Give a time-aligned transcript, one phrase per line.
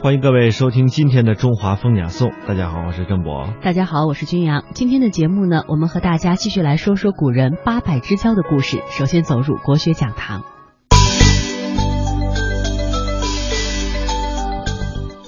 [0.00, 2.30] 欢迎各位收听今天的中华风雅颂。
[2.46, 3.52] 大家好，我是郑博。
[3.60, 4.62] 大家好，我是君阳。
[4.72, 8.80] 今天的节目呢，我们和大家继续来说说古人八百之交的故事。
[8.96, 10.44] 首先走入国学讲堂，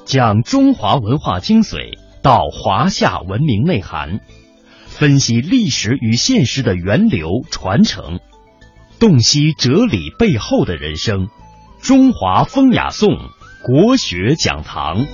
[0.04, 4.20] 讲中华文化精髓，到华夏文明内涵，
[4.86, 8.20] 分析历史与现实的源流传承，
[9.00, 11.28] 洞悉哲理背后的人生。
[11.82, 13.08] 中华风雅颂。
[13.62, 15.04] 国学讲堂，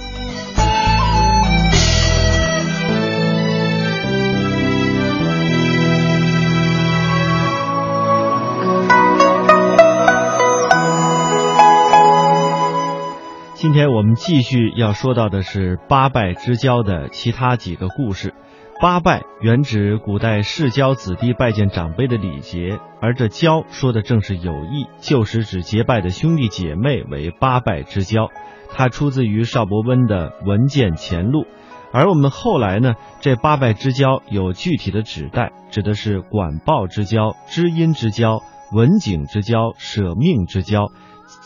[13.55, 18.33] 今天我们继续要说到的是八拜之交的其他几个故事。
[18.79, 28.29] 八拜原指古代世交子弟拜见长辈的礼节，而这交说的正是友谊，就是指结拜的兄弟姐妹为八拜之交。
[28.69, 31.45] 它出自于邵伯温的《文件前录》，
[31.91, 40.93] 而我们后来呢，这八拜之交有具体的指代，指的是管鲍之交、知音之交、文景之交、舍命之交、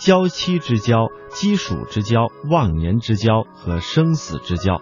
[0.01, 4.81] 交妻之交、基属之交、忘年之交和生死之交。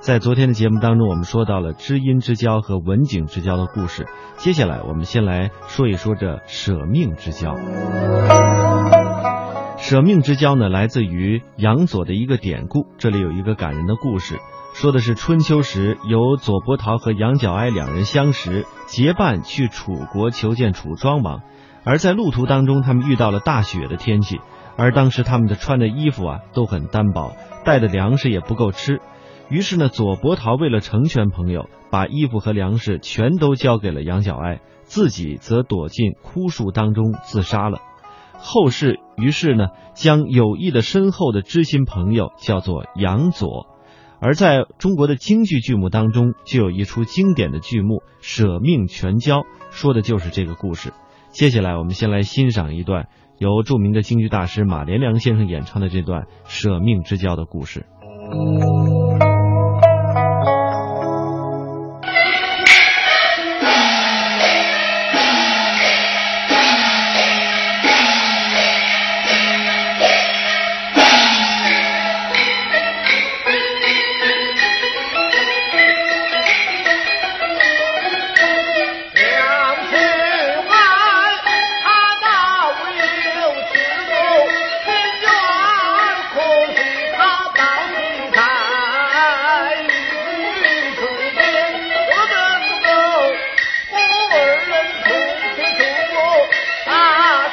[0.00, 4.06] 在昨天的节目当中，我们说到了知音之交和文景之交的故事。
[4.36, 7.56] 接下来，我们先来说一说这舍命之交。
[9.76, 12.86] 舍命之交呢，来自于杨左的一个典故。
[12.96, 14.38] 这里有一个感人的故事，
[14.72, 21.42] 说的是春秋时由左伯桃和杨角哀两人相识，结伴去楚国求见楚庄王。
[21.84, 24.40] 而在路途当中，他们遇到了大雪的天气，
[24.76, 27.32] 而当时他们的穿的衣服啊都很单薄，
[27.64, 29.00] 带的粮食也不够吃。
[29.50, 37.80] 于是呢，左伯桃为了成全朋友，把衣服和粮食全都交给了杨小哀，自己则躲进枯树当中自杀了。
[38.34, 43.66] 后世于是呢，将友谊的深厚的知心朋友叫做杨左。
[44.20, 49.40] 而在中国的京剧剧目当中，就有一出经典的剧目《舍命全交》，
[49.70, 50.92] 说的就是这个故事。
[51.30, 53.08] 接下来，我们先来欣赏一段
[53.38, 57.86] 由著名的京剧大师马连良先生演唱的这段舍命之交的故事。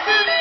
[0.05, 0.34] Thank you.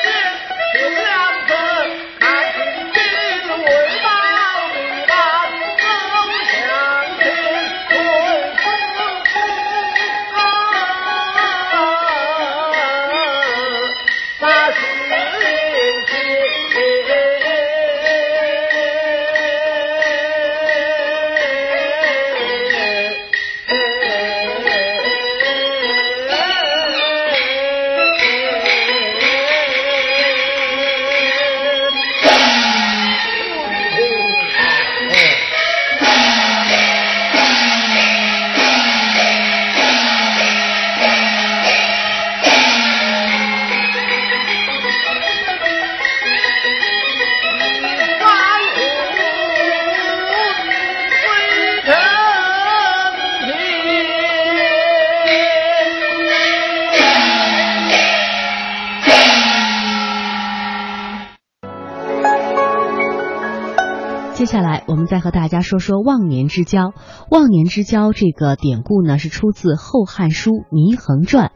[64.55, 66.93] 下来，我们再和大家说说忘年之交。
[67.29, 71.47] 忘年之交这个典故呢，是出自《后汉书·祢衡传》。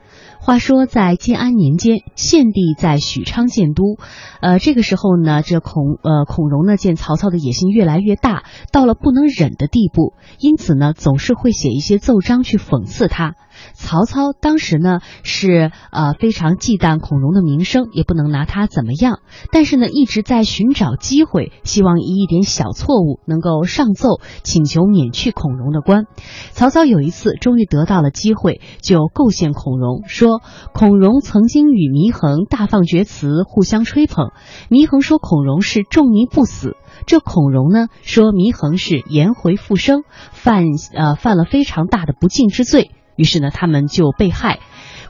[0.42, 3.96] 话说在建安年间，献帝在许昌建都，
[4.42, 8.44] 呃，这个时候呢，这孔呃孔融呢见曹操的野心越来越大，
[8.74, 13.36] 到了不能忍的地步，因此呢，总是会写一些奏章去讽刺他。
[13.74, 19.20] 曹操当时呢是呃非常忌惮孔融的名声，也不能拿他怎么样，
[19.52, 26.06] 但是呢一直在寻找机会，希望以一点小错误能够上奏请求免去孔融的官。
[26.52, 30.42] 曹操有一次终于得到了机会，就构陷孔融，说
[30.74, 34.32] 孔融曾经与祢衡大放厥词，互相吹捧。
[34.70, 36.76] 祢衡说孔融是仲尼不死，
[37.06, 42.92] 这孔融呢说祢衡是颜回复生，犯呃犯了非常大的不敬之罪。
[43.20, 44.60] 于是呢，他们就被害。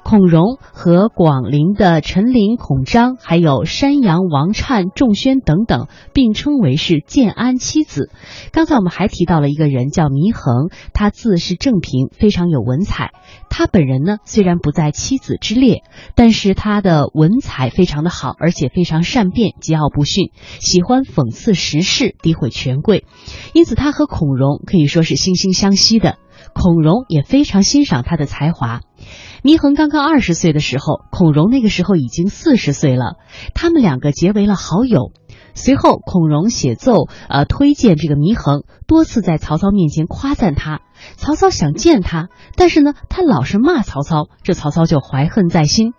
[0.01, 8.09] 孔融和广陵的陈琳、孔章，还有山阳王粲、仲宣等等，并称为是建安七子。
[8.51, 13.11] 刚才我们还提到了一个人叫祢衡，他字是正平，非常有文采。
[13.49, 15.83] 他本人呢，虽然不在七子之列，
[16.15, 23.05] 但是他的文采非常的好，而且非常善辩，桀骜不驯，喜欢讽刺时事，诋毁权贵，
[23.53, 26.17] 因此他和孔融可以说是惺惺相惜的。
[26.53, 28.81] 孔融也非常欣赏他的才华。
[29.43, 33.15] 祢衡刚刚二十岁的时候，孔融那个时候已经四十岁了，
[33.53, 35.11] 他们两个结为了好友。
[35.55, 40.79] 随后，孔融写奏，呃，推荐这个祢衡，多次在曹操面前夸赞他。
[41.15, 45.93] 曹操想见他，但是呢，他老是骂曹操，这曹操就怀恨在心。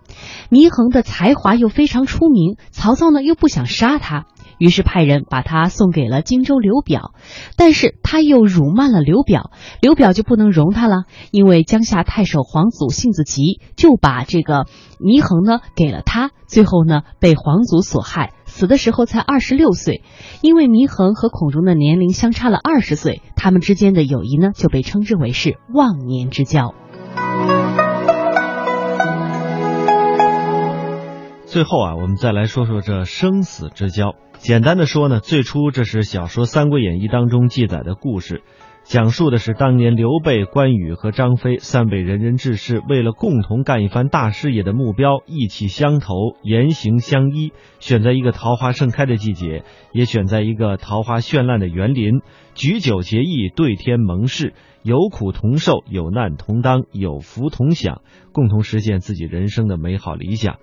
[0.49, 4.25] 祢衡的才华又非常出名，曹操呢又不想杀他。
[4.61, 7.15] 于是派人把他送给了荆州刘表，
[7.57, 9.49] 但是他又辱骂了刘表，
[9.81, 14.67] 刘表就不能容他了，因为江夏太守黄祖性子急，就把这个
[14.99, 20.03] 祢衡呢给了他，最后呢被黄祖所害，死的时候才二十六岁。
[20.43, 26.75] 因为祢衡和孔融的年龄相差了二十岁，他们之间的友谊呢就被称之为是忘年之交。
[31.51, 34.15] 最后啊，我们再来说说这生死之交。
[34.37, 38.41] 简单的说呢，最初这是小说《三国演义》当中记载的故事，
[38.85, 47.51] 讲述的是当年刘备、关羽和张飞三位仁人志士为了共同干一番大事业的目标，意气相投，言行相依，
[47.81, 52.21] 选在一个桃花盛开的季节，也选在一个桃花绚烂的园林，
[52.55, 54.53] 举酒结义，对天盟誓，
[54.83, 60.55] 有苦同受，有难同当，有福同享，共同实现自己人生的美好理想。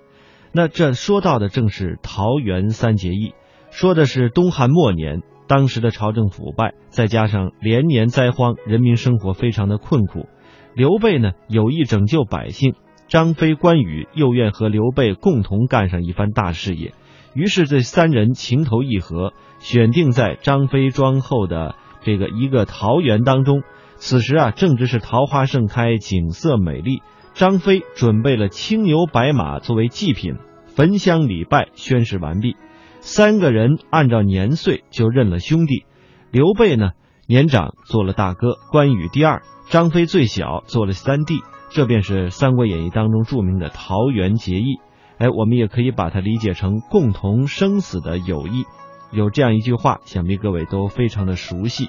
[0.52, 3.34] 那这说到的正是桃园三结义。
[3.70, 10.26] 说的是东汉末年，当时的朝政腐败，再加上连年灾荒，人民生活非常的困苦。
[10.74, 12.74] 刘备呢有意拯救百姓，
[13.08, 16.94] 张飞、关羽又愿和刘备共同干上一番大事业，
[17.34, 23.62] 于是这三人情投意合，选定在张飞庄后的这个一个桃园当中。
[23.96, 27.02] 此时啊，正值是桃花盛开，景色美丽。
[27.38, 30.38] 张飞准备了青牛白马作为祭品，
[30.74, 32.56] 焚香礼拜，宣誓完毕。
[32.98, 35.84] 三个人按照年岁就认了兄弟，
[36.32, 36.90] 刘备呢
[37.28, 41.38] 年长做了大哥，关羽第二，张飞最小做了三弟，
[41.70, 44.80] 这便是《三国演义》当中著名的桃园结义。
[45.18, 48.64] 哎，我们也可以把它理解成共同生死的友谊。
[49.12, 51.88] 有这样一句话，想必各位都非常的熟悉：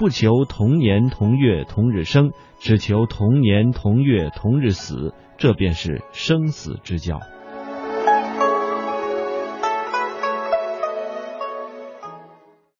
[0.00, 5.12] 不求同年同月同日生，只求同年同月同日死。
[5.36, 7.20] 这便是生死之交。